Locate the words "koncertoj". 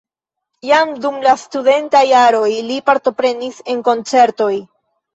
3.93-4.53